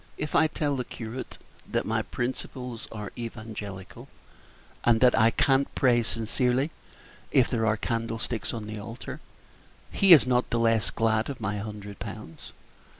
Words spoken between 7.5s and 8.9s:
there are candlesticks on the